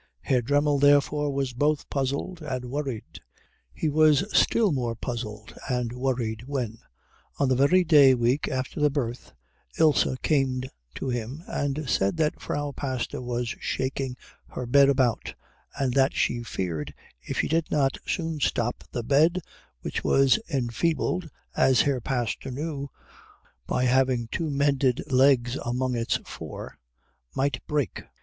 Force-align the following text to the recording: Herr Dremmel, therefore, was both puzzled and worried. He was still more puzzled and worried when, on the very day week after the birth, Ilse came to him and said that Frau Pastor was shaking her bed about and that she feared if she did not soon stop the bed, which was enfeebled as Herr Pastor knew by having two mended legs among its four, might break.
Herr 0.21 0.41
Dremmel, 0.41 0.79
therefore, 0.79 1.31
was 1.31 1.53
both 1.53 1.87
puzzled 1.91 2.41
and 2.41 2.65
worried. 2.71 3.21
He 3.71 3.87
was 3.87 4.25
still 4.35 4.71
more 4.71 4.95
puzzled 4.95 5.53
and 5.69 5.93
worried 5.93 6.45
when, 6.47 6.79
on 7.37 7.49
the 7.49 7.55
very 7.55 7.83
day 7.83 8.15
week 8.15 8.47
after 8.47 8.79
the 8.79 8.89
birth, 8.89 9.33
Ilse 9.77 10.07
came 10.23 10.63
to 10.95 11.09
him 11.09 11.43
and 11.45 11.87
said 11.87 12.17
that 12.17 12.41
Frau 12.41 12.71
Pastor 12.71 13.21
was 13.21 13.49
shaking 13.59 14.17
her 14.47 14.65
bed 14.65 14.89
about 14.89 15.35
and 15.79 15.93
that 15.93 16.15
she 16.15 16.41
feared 16.41 16.95
if 17.21 17.37
she 17.37 17.47
did 17.47 17.69
not 17.69 17.99
soon 18.07 18.39
stop 18.39 18.83
the 18.91 19.03
bed, 19.03 19.39
which 19.81 20.03
was 20.03 20.39
enfeebled 20.49 21.29
as 21.55 21.81
Herr 21.81 22.01
Pastor 22.01 22.49
knew 22.49 22.89
by 23.67 23.83
having 23.85 24.29
two 24.31 24.49
mended 24.49 25.03
legs 25.11 25.57
among 25.63 25.93
its 25.93 26.17
four, 26.25 26.79
might 27.35 27.61
break. 27.67 28.01